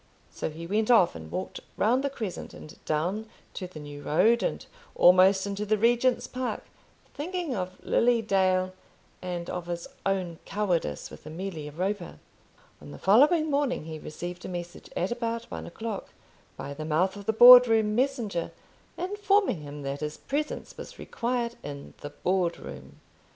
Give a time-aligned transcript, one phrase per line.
[0.31, 4.41] So he went off, and walked round the Crescent, and down to the New Road,
[4.41, 6.63] and almost into the Regent's Park,
[7.13, 8.73] thinking of Lily Dale
[9.21, 12.17] and of his own cowardice with Amelia Roper.
[12.81, 16.09] On the following morning he received a message, at about one o'clock,
[16.57, 18.49] by the mouth of the Board room messenger,
[18.97, 22.99] informing him that his presence was required in the Board room.